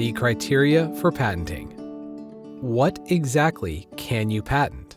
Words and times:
The 0.00 0.12
criteria 0.12 0.90
for 0.94 1.12
patenting. 1.12 1.72
What 2.62 2.98
exactly 3.08 3.86
can 3.98 4.30
you 4.30 4.42
patent? 4.42 4.96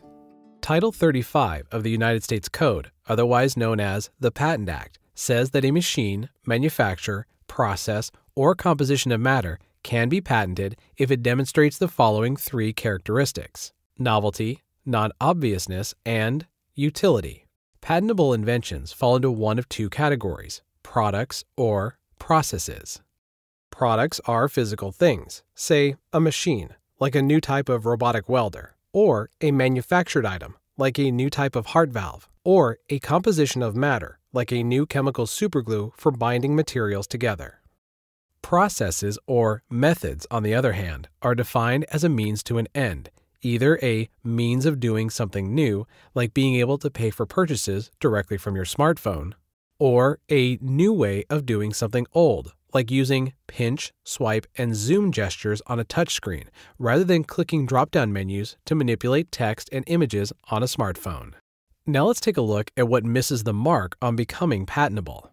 Title 0.61 0.93
35 0.93 1.67
of 1.73 1.83
the 1.83 1.91
United 1.91 2.23
States 2.23 2.47
Code, 2.47 2.89
otherwise 3.09 3.57
known 3.57 3.81
as 3.81 4.09
the 4.21 4.31
Patent 4.31 4.69
Act, 4.69 4.99
says 5.13 5.49
that 5.49 5.65
a 5.65 5.71
machine, 5.71 6.29
manufacture, 6.45 7.25
process, 7.49 8.11
or 8.33 8.55
composition 8.55 9.11
of 9.11 9.19
matter 9.19 9.59
can 9.83 10.07
be 10.07 10.21
patented 10.21 10.77
if 10.95 11.11
it 11.11 11.21
demonstrates 11.21 11.77
the 11.77 11.89
following 11.89 12.37
three 12.37 12.71
characteristics 12.71 13.73
novelty, 13.99 14.61
non 14.85 15.11
obviousness, 15.19 15.93
and 16.05 16.47
utility. 16.75 17.45
Patentable 17.81 18.33
inventions 18.33 18.93
fall 18.93 19.17
into 19.17 19.29
one 19.29 19.59
of 19.59 19.67
two 19.67 19.89
categories 19.89 20.61
products 20.81 21.43
or 21.57 21.97
processes. 22.19 23.01
Products 23.73 24.21
are 24.25 24.47
physical 24.47 24.91
things, 24.91 25.41
say 25.55 25.95
a 26.13 26.19
machine, 26.19 26.75
like 26.99 27.15
a 27.15 27.23
new 27.23 27.41
type 27.41 27.69
of 27.69 27.87
robotic 27.87 28.29
welder, 28.29 28.75
or 28.91 29.31
a 29.41 29.49
manufactured 29.49 30.27
item, 30.27 30.55
like 30.77 30.99
a 30.99 31.09
new 31.09 31.27
type 31.27 31.55
of 31.55 31.65
heart 31.65 31.89
valve, 31.89 32.29
or 32.43 32.77
a 32.91 32.99
composition 32.99 33.63
of 33.63 33.75
matter, 33.75 34.19
like 34.31 34.51
a 34.51 34.61
new 34.61 34.85
chemical 34.85 35.25
superglue 35.25 35.91
for 35.97 36.11
binding 36.11 36.55
materials 36.55 37.07
together. 37.07 37.61
Processes 38.43 39.17
or 39.25 39.63
methods, 39.71 40.27
on 40.29 40.43
the 40.43 40.53
other 40.53 40.73
hand, 40.73 41.09
are 41.23 41.33
defined 41.33 41.87
as 41.91 42.03
a 42.03 42.09
means 42.09 42.43
to 42.43 42.59
an 42.59 42.67
end, 42.75 43.09
either 43.41 43.79
a 43.81 44.07
means 44.23 44.67
of 44.67 44.79
doing 44.79 45.09
something 45.09 45.55
new, 45.55 45.87
like 46.13 46.35
being 46.35 46.53
able 46.57 46.77
to 46.77 46.91
pay 46.91 47.09
for 47.09 47.25
purchases 47.25 47.89
directly 47.99 48.37
from 48.37 48.55
your 48.55 48.65
smartphone, 48.65 49.33
or 49.79 50.19
a 50.29 50.59
new 50.61 50.93
way 50.93 51.25
of 51.27 51.47
doing 51.47 51.73
something 51.73 52.05
old, 52.13 52.53
like 52.73 52.91
using 52.91 53.33
pinch, 53.47 53.93
swipe, 54.03 54.47
and 54.57 54.75
zoom 54.75 55.11
gestures 55.11 55.61
on 55.67 55.79
a 55.79 55.85
touchscreen 55.85 56.45
rather 56.79 57.03
than 57.03 57.23
clicking 57.23 57.65
drop 57.65 57.91
down 57.91 58.11
menus 58.11 58.57
to 58.65 58.75
manipulate 58.75 59.31
text 59.31 59.69
and 59.71 59.83
images 59.87 60.33
on 60.49 60.63
a 60.63 60.67
smartphone. 60.67 61.33
Now 61.85 62.05
let's 62.05 62.21
take 62.21 62.37
a 62.37 62.41
look 62.41 62.71
at 62.77 62.87
what 62.87 63.03
misses 63.03 63.43
the 63.43 63.53
mark 63.53 63.97
on 64.01 64.15
becoming 64.15 64.65
patentable. 64.65 65.31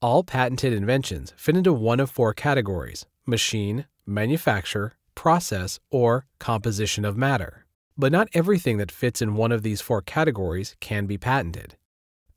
All 0.00 0.24
patented 0.24 0.72
inventions 0.72 1.32
fit 1.36 1.56
into 1.56 1.72
one 1.72 2.00
of 2.00 2.10
four 2.10 2.34
categories 2.34 3.06
machine, 3.24 3.86
manufacture, 4.04 4.94
process, 5.14 5.78
or 5.90 6.26
composition 6.40 7.04
of 7.04 7.16
matter. 7.16 7.66
But 7.96 8.10
not 8.10 8.28
everything 8.34 8.78
that 8.78 8.90
fits 8.90 9.22
in 9.22 9.36
one 9.36 9.52
of 9.52 9.62
these 9.62 9.80
four 9.80 10.02
categories 10.02 10.74
can 10.80 11.06
be 11.06 11.18
patented. 11.18 11.76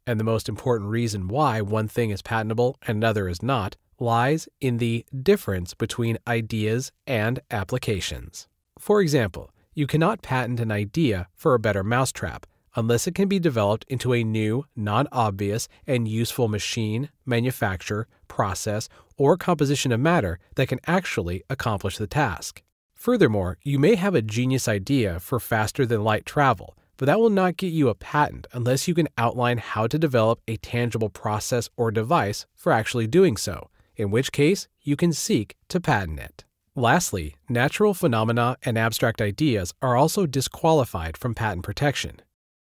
And 0.06 0.20
the 0.20 0.23
most 0.23 0.48
important 0.48 0.92
reason 0.92 1.28
why 1.28 1.61
one 1.61 1.88
thing 1.88 2.11
is 2.11 2.22
patentable 2.22 2.78
and 2.86 2.98
another 2.98 3.28
is 3.28 3.42
not 3.42 3.78
lies 4.00 4.48
in 4.62 4.78
the 4.78 5.06
difference 5.24 5.74
between 5.74 6.18
ideas 6.28 6.92
and 7.08 7.40
applications. 7.52 8.48
For 8.80 9.02
example, 9.02 9.52
you 9.74 9.88
cannot 9.88 10.22
patent 10.22 10.60
an 10.60 10.72
idea 10.72 11.28
for 11.34 11.54
a 11.54 11.60
better 11.60 11.84
mousetrap 11.84 12.46
unless 12.76 13.08
it 13.08 13.16
can 13.16 13.28
be 13.28 13.40
developed 13.40 13.86
into 13.88 14.14
a 14.14 14.23
new, 14.23 14.66
non 14.76 15.08
obvious, 15.12 15.68
and 15.88 16.08
useful 16.08 16.48
machine, 16.48 17.10
manufacture, 17.26 18.08
process, 18.28 18.90
or 19.18 19.38
composition 19.38 19.92
of 19.92 20.00
matter 20.00 20.40
that 20.56 20.68
can 20.68 20.80
actually 20.86 21.44
accomplish 21.50 21.98
the 21.98 22.08
task. 22.08 22.62
Furthermore, 22.94 23.58
you 23.64 23.80
may 23.80 23.96
have 23.96 24.16
a 24.16 24.22
genius 24.22 24.68
idea 24.68 25.20
for 25.20 25.40
faster 25.40 25.86
than 25.86 26.04
light 26.04 26.26
travel, 26.26 26.76
but 26.98 27.06
that 27.06 27.20
will 27.20 27.30
not 27.30 27.58
get 27.58 27.73
you 27.73 27.90
a 27.90 27.96
patent 27.96 28.48
unless 28.54 28.88
you 28.88 28.94
can 28.94 29.08
outline 29.18 29.58
how 29.58 29.86
to 29.88 30.00
develop 30.00 30.40
a 30.48 30.58
tangible 30.58 31.10
process 31.10 31.70
or 31.78 31.92
device 31.92 32.46
for 32.56 32.72
actually 32.72 33.08
doing 33.08 33.38
so, 33.38 33.70
in 33.96 34.12
which 34.12 34.32
case 34.32 34.68
you 34.82 34.96
can 34.96 35.14
seek 35.14 35.56
to 35.70 35.80
patent 35.80 36.20
it. 36.20 36.46
Lastly, 36.76 37.36
natural 37.48 37.94
phenomena 37.94 38.58
and 38.64 38.78
abstract 38.78 39.22
ideas 39.22 39.74
are 39.82 39.96
also 39.96 40.26
disqualified 40.26 41.16
from 41.16 41.33
patent 41.33 41.64
protection. 41.64 42.22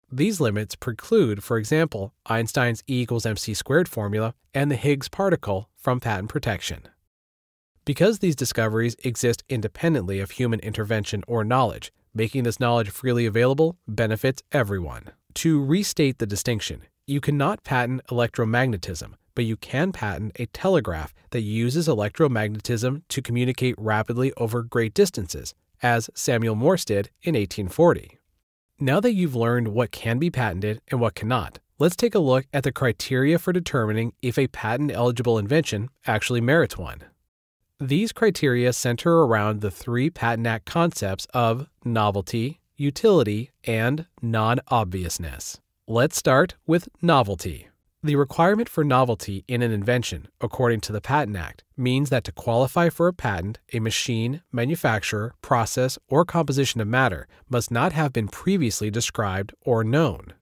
These 0.09 0.39
limits 0.39 0.75
preclude, 0.75 1.43
for 1.43 1.57
example, 1.57 2.13
Einstein's 2.25 2.81
E 2.87 3.01
equals 3.01 3.25
mc 3.25 3.53
squared 3.53 3.89
formula 3.89 4.33
and 4.53 4.71
the 4.71 4.77
Higgs 4.77 5.09
particle 5.09 5.69
from 5.75 5.99
patent 5.99 6.29
protection. 6.29 6.87
Because 7.83 8.19
these 8.19 8.35
discoveries 8.35 8.95
exist 9.03 9.43
independently 9.49 10.19
of 10.19 10.31
human 10.31 10.61
intervention 10.61 11.23
or 11.27 11.43
knowledge, 11.43 11.91
making 12.13 12.43
this 12.43 12.59
knowledge 12.59 12.89
freely 12.89 13.25
available 13.25 13.77
benefits 13.87 14.41
everyone. 14.51 15.11
To 15.35 15.63
restate 15.63 16.19
the 16.19 16.25
distinction, 16.25 16.83
you 17.05 17.21
cannot 17.21 17.63
patent 17.63 18.01
electromagnetism, 18.09 19.13
but 19.37 19.45
you 19.45 19.55
can 19.55 19.91
patent 19.91 20.31
a 20.39 20.47
telegraph 20.47 21.13
that 21.29 21.41
uses 21.41 21.87
electromagnetism 21.87 23.03
to 23.07 23.21
communicate 23.21 23.75
rapidly 23.77 24.33
over 24.35 24.63
great 24.63 24.95
distances, 24.95 25.53
as 25.83 26.09
Samuel 26.15 26.55
Morse 26.55 26.83
did 26.83 27.11
in 27.21 27.35
1840. 27.35 28.17
Now 28.79 28.99
that 28.99 29.13
you've 29.13 29.35
learned 29.35 29.67
what 29.67 29.91
can 29.91 30.17
be 30.17 30.31
patented 30.31 30.81
and 30.87 30.99
what 30.99 31.13
cannot, 31.13 31.59
let's 31.77 31.95
take 31.95 32.15
a 32.15 32.19
look 32.19 32.47
at 32.51 32.63
the 32.63 32.71
criteria 32.71 33.37
for 33.37 33.53
determining 33.53 34.11
if 34.23 34.39
a 34.39 34.47
patent 34.47 34.91
eligible 34.91 35.37
invention 35.37 35.89
actually 36.07 36.41
merits 36.41 36.75
one. 36.75 37.01
These 37.79 38.13
criteria 38.13 38.73
center 38.73 39.19
around 39.19 39.61
the 39.61 39.69
three 39.69 40.09
Patent 40.09 40.47
Act 40.47 40.65
concepts 40.65 41.27
of 41.31 41.67
novelty, 41.85 42.59
utility, 42.75 43.51
and 43.65 44.07
non 44.19 44.61
obviousness. 44.69 45.59
Let's 45.85 46.17
start 46.17 46.55
with 46.65 46.89
novelty. 47.03 47.67
The 48.07 48.15
requirement 48.15 48.69
for 48.69 48.85
novelty 48.85 49.43
in 49.49 49.61
an 49.61 49.73
invention, 49.73 50.29
according 50.39 50.79
to 50.79 50.93
the 50.93 51.01
Patent 51.01 51.35
Act, 51.35 51.65
means 51.75 52.09
that 52.09 52.23
to 52.23 52.31
qualify 52.31 52.87
for 52.87 53.09
a 53.09 53.13
patent, 53.13 53.59
a 53.73 53.81
machine, 53.81 54.43
manufacturer, 54.49 55.33
process, 55.41 55.99
or 56.07 56.23
composition 56.23 56.79
of 56.79 56.87
matter 56.87 57.27
must 57.49 57.69
not 57.69 57.91
have 57.91 58.13
been 58.13 58.29
previously 58.29 58.89
described 58.89 59.53
or 59.59 59.83
known. 59.83 60.35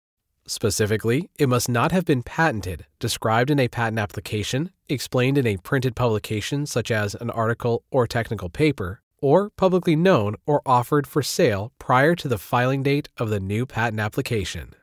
Specifically, 0.45 1.31
it 1.39 1.49
must 1.49 1.67
not 1.67 1.91
have 1.91 2.05
been 2.05 2.21
patented, 2.21 2.85
described 2.99 3.49
in 3.49 3.57
a 3.57 3.67
patent 3.67 3.97
application, 3.97 4.69
explained 4.87 5.39
in 5.39 5.47
a 5.47 5.57
printed 5.57 5.95
publication 5.95 6.67
such 6.67 6.91
as 6.91 7.15
an 7.15 7.31
article 7.31 7.83
or 7.89 8.05
technical 8.05 8.47
paper, 8.47 9.01
or 9.23 9.49
publicly 9.49 9.95
known 9.95 10.35
or 10.45 10.61
offered 10.67 11.07
for 11.07 11.23
sale 11.23 11.73
prior 11.79 12.13
to 12.13 12.27
the 12.27 12.37
filing 12.37 12.83
date 12.83 13.09
of 13.17 13.31
the 13.31 13.39
new 13.39 13.65
patent 13.65 13.99
application. 13.99 14.75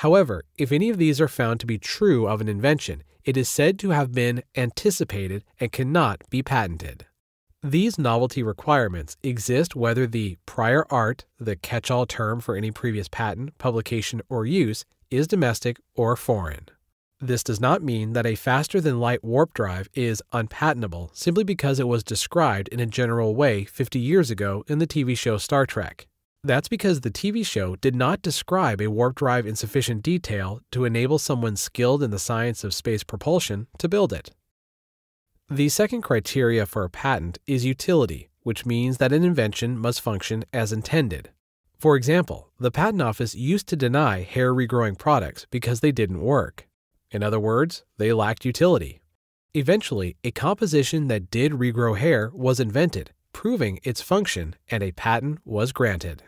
However, 0.00 0.44
if 0.56 0.72
any 0.72 0.88
of 0.88 0.96
these 0.96 1.20
are 1.20 1.28
found 1.28 1.60
to 1.60 1.66
be 1.66 1.76
true 1.76 2.26
of 2.26 2.40
an 2.40 2.48
invention, 2.48 3.02
it 3.22 3.36
is 3.36 3.50
said 3.50 3.78
to 3.80 3.90
have 3.90 4.12
been 4.12 4.42
anticipated 4.56 5.44
and 5.60 5.70
cannot 5.70 6.22
be 6.30 6.42
patented. 6.42 7.04
These 7.62 7.98
novelty 7.98 8.42
requirements 8.42 9.18
exist 9.22 9.76
whether 9.76 10.06
the 10.06 10.38
prior 10.46 10.86
art, 10.90 11.26
the 11.38 11.54
catch 11.54 11.90
all 11.90 12.06
term 12.06 12.40
for 12.40 12.56
any 12.56 12.70
previous 12.70 13.08
patent, 13.08 13.58
publication, 13.58 14.22
or 14.30 14.46
use, 14.46 14.86
is 15.10 15.26
domestic 15.26 15.78
or 15.94 16.16
foreign. 16.16 16.68
This 17.20 17.44
does 17.44 17.60
not 17.60 17.82
mean 17.82 18.14
that 18.14 18.24
a 18.24 18.36
faster 18.36 18.80
than 18.80 19.00
light 19.00 19.22
warp 19.22 19.52
drive 19.52 19.90
is 19.92 20.22
unpatentable 20.32 21.10
simply 21.12 21.44
because 21.44 21.78
it 21.78 21.88
was 21.88 22.02
described 22.02 22.68
in 22.68 22.80
a 22.80 22.86
general 22.86 23.34
way 23.34 23.64
50 23.64 23.98
years 23.98 24.30
ago 24.30 24.64
in 24.66 24.78
the 24.78 24.86
TV 24.86 25.14
show 25.14 25.36
Star 25.36 25.66
Trek. 25.66 26.06
That's 26.42 26.68
because 26.68 27.02
the 27.02 27.10
TV 27.10 27.44
show 27.44 27.76
did 27.76 27.94
not 27.94 28.22
describe 28.22 28.80
a 28.80 28.90
warp 28.90 29.16
drive 29.16 29.46
in 29.46 29.56
sufficient 29.56 30.02
detail 30.02 30.60
to 30.72 30.86
enable 30.86 31.18
someone 31.18 31.56
skilled 31.56 32.02
in 32.02 32.10
the 32.10 32.18
science 32.18 32.64
of 32.64 32.72
space 32.72 33.04
propulsion 33.04 33.66
to 33.78 33.88
build 33.88 34.12
it. 34.12 34.30
The 35.50 35.68
second 35.68 36.02
criteria 36.02 36.64
for 36.64 36.84
a 36.84 36.90
patent 36.90 37.38
is 37.46 37.66
utility, 37.66 38.30
which 38.42 38.64
means 38.64 38.96
that 38.98 39.12
an 39.12 39.22
invention 39.22 39.76
must 39.76 40.00
function 40.00 40.44
as 40.52 40.72
intended. 40.72 41.30
For 41.78 41.96
example, 41.96 42.50
the 42.58 42.70
Patent 42.70 43.02
Office 43.02 43.34
used 43.34 43.66
to 43.68 43.76
deny 43.76 44.22
hair 44.22 44.54
regrowing 44.54 44.96
products 44.96 45.46
because 45.50 45.80
they 45.80 45.92
didn't 45.92 46.20
work. 46.20 46.68
In 47.10 47.22
other 47.22 47.40
words, 47.40 47.84
they 47.98 48.12
lacked 48.12 48.44
utility. 48.44 49.00
Eventually, 49.54 50.16
a 50.22 50.30
composition 50.30 51.08
that 51.08 51.30
did 51.30 51.52
regrow 51.52 51.98
hair 51.98 52.30
was 52.32 52.60
invented, 52.60 53.12
proving 53.32 53.80
its 53.82 54.00
function, 54.00 54.54
and 54.70 54.82
a 54.82 54.92
patent 54.92 55.38
was 55.44 55.72
granted. 55.72 56.22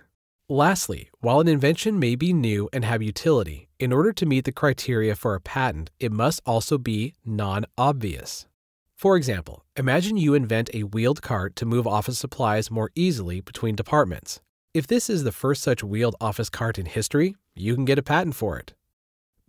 Lastly, 0.49 1.09
while 1.21 1.41
an 1.41 1.49
invention 1.49 1.99
may 1.99 2.15
be 2.15 2.33
new 2.33 2.69
and 2.73 2.85
have 2.85 3.03
utility, 3.03 3.69
in 3.79 3.93
order 3.93 4.13
to 4.13 4.27
meet 4.27 4.45
the 4.45 4.53
criteria 4.53 5.15
for 5.15 5.35
a 5.35 5.41
patent, 5.41 5.91
it 5.99 6.13
must 6.13 6.41
also 6.45 6.79
be 6.79 7.15
non 7.25 7.65
obvious. 7.79 8.47
For 8.95 9.17
example, 9.17 9.65
imagine 9.77 10.17
you 10.17 10.35
invent 10.35 10.71
a 10.75 10.85
wheeled 10.85 11.23
cart 11.23 11.57
to 11.57 11.67
move 11.67 11.87
office 11.87 12.19
supplies 12.19 12.71
more 12.71 12.91
easily 12.95 13.41
between 13.41 13.75
departments. 13.75 14.41
If 14.75 14.87
this 14.87 15.11
is 15.11 15.25
the 15.25 15.33
first 15.33 15.63
such 15.63 15.83
wheeled 15.83 16.17
office 16.21 16.49
cart 16.49 16.79
in 16.79 16.87
history, 16.87 17.35
you 17.55 17.75
can 17.75 17.85
get 17.85 17.99
a 17.99 18.03
patent 18.03 18.37
for 18.37 18.59
it. 18.59 18.75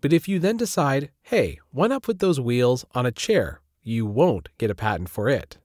But 0.01 0.11
if 0.11 0.27
you 0.27 0.39
then 0.39 0.57
decide, 0.57 1.11
hey, 1.21 1.59
why 1.71 1.87
not 1.87 2.03
put 2.03 2.19
those 2.19 2.39
wheels 2.39 2.83
on 2.93 3.05
a 3.05 3.11
chair, 3.11 3.61
you 3.83 4.05
won't 4.05 4.49
get 4.57 4.71
a 4.71 4.75
patent 4.75 5.09
for 5.09 5.29
it. 5.29 5.57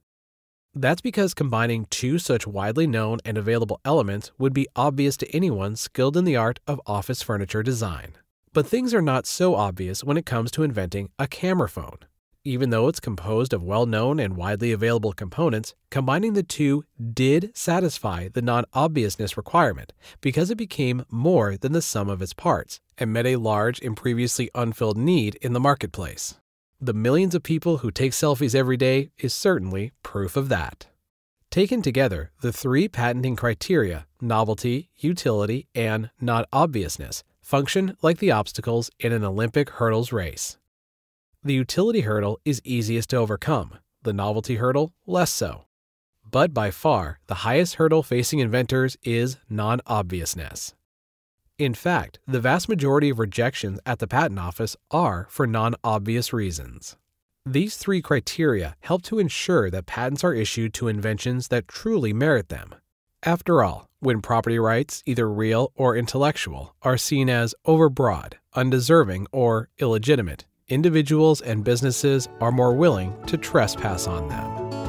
That's 0.75 1.01
because 1.01 1.33
combining 1.33 1.85
two 1.89 2.19
such 2.19 2.45
widely 2.45 2.85
known 2.85 3.19
and 3.25 3.37
available 3.37 3.81
elements 3.83 4.31
would 4.37 4.53
be 4.53 4.67
obvious 4.75 5.17
to 5.17 5.35
anyone 5.35 5.75
skilled 5.75 6.15
in 6.15 6.25
the 6.25 6.35
art 6.35 6.59
of 6.67 6.79
office 6.85 7.21
furniture 7.21 7.63
design. 7.63 8.13
But 8.53 8.67
things 8.67 8.93
are 8.93 9.01
not 9.01 9.25
so 9.25 9.55
obvious 9.55 10.03
when 10.03 10.17
it 10.17 10.25
comes 10.25 10.51
to 10.51 10.63
inventing 10.63 11.09
a 11.17 11.27
camera 11.27 11.69
phone. 11.69 11.99
Even 12.45 12.69
though 12.69 12.87
it's 12.87 12.99
composed 12.99 13.51
of 13.51 13.63
well 13.63 13.85
known 13.85 14.19
and 14.19 14.37
widely 14.37 14.71
available 14.71 15.11
components, 15.11 15.75
combining 15.91 16.33
the 16.33 16.43
two 16.43 16.83
did 17.13 17.51
satisfy 17.55 18.29
the 18.29 18.41
non 18.41 18.63
obviousness 18.73 19.35
requirement 19.35 19.91
because 20.21 20.49
it 20.49 20.57
became 20.57 21.03
more 21.09 21.57
than 21.57 21.73
the 21.73 21.81
sum 21.81 22.09
of 22.09 22.21
its 22.21 22.33
parts 22.33 22.79
and 22.97 23.11
met 23.11 23.25
a 23.25 23.35
large 23.35 23.81
and 23.81 23.97
previously 23.97 24.49
unfilled 24.55 24.97
need 24.97 25.35
in 25.41 25.53
the 25.53 25.59
marketplace. 25.59 26.39
The 26.81 26.93
millions 26.93 27.35
of 27.35 27.43
people 27.43 27.79
who 27.79 27.91
take 27.91 28.13
selfies 28.13 28.55
every 28.55 28.77
day 28.77 29.09
is 29.17 29.33
certainly 29.33 29.91
proof 30.01 30.37
of 30.37 30.47
that. 30.47 30.87
Taken 31.51 31.81
together, 31.81 32.31
the 32.39 32.53
three 32.53 32.87
patenting 32.87 33.35
criteria 33.35 34.07
novelty, 34.21 34.89
utility, 34.95 35.67
and 35.75 36.09
non 36.21 36.45
obviousness 36.53 37.21
function 37.41 37.97
like 38.01 38.19
the 38.19 38.31
obstacles 38.31 38.89
in 38.97 39.11
an 39.11 39.25
Olympic 39.25 39.71
hurdles 39.71 40.13
race. 40.13 40.57
The 41.43 41.53
utility 41.53 42.01
hurdle 42.01 42.39
is 42.45 42.61
easiest 42.63 43.09
to 43.09 43.17
overcome, 43.17 43.79
the 44.03 44.13
novelty 44.13 44.55
hurdle 44.55 44.93
less 45.05 45.31
so. 45.31 45.65
But 46.31 46.53
by 46.53 46.71
far, 46.71 47.19
the 47.27 47.43
highest 47.43 47.75
hurdle 47.75 48.03
facing 48.03 48.39
inventors 48.39 48.95
is 49.03 49.35
non 49.49 49.81
obviousness. 49.85 50.75
In 51.59 51.73
fact, 51.73 52.19
the 52.25 52.39
vast 52.39 52.69
majority 52.69 53.09
of 53.09 53.19
rejections 53.19 53.81
at 53.85 53.99
the 53.99 54.07
Patent 54.07 54.39
Office 54.39 54.77
are 54.91 55.27
for 55.29 55.45
non 55.45 55.75
obvious 55.83 56.31
reasons. 56.31 56.95
These 57.45 57.75
three 57.75 58.01
criteria 58.01 58.77
help 58.79 59.01
to 59.03 59.19
ensure 59.19 59.69
that 59.69 59.85
patents 59.85 60.23
are 60.23 60.33
issued 60.33 60.73
to 60.75 60.87
inventions 60.87 61.49
that 61.49 61.67
truly 61.67 62.13
merit 62.13 62.47
them. 62.47 62.75
After 63.23 63.61
all, 63.61 63.89
when 63.99 64.21
property 64.21 64.57
rights, 64.57 65.03
either 65.05 65.29
real 65.29 65.73
or 65.75 65.97
intellectual, 65.97 66.75
are 66.81 66.97
seen 66.97 67.29
as 67.29 67.53
overbroad, 67.67 68.35
undeserving, 68.55 69.27
or 69.33 69.67
illegitimate, 69.79 70.45
individuals 70.69 71.41
and 71.41 71.65
businesses 71.65 72.29
are 72.39 72.53
more 72.53 72.73
willing 72.73 73.13
to 73.25 73.35
trespass 73.35 74.07
on 74.07 74.29
them. 74.29 74.88